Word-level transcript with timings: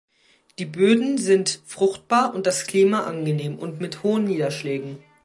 Die 0.57 0.65
Böden 0.65 1.19
sind 1.19 1.59
fruchtbar 1.63 2.33
und 2.33 2.47
das 2.47 2.65
Klima 2.65 3.03
angenehm 3.03 3.59
und 3.59 3.81
mit 3.81 4.01
hohen 4.01 4.23
Niederschlägen. 4.23 4.97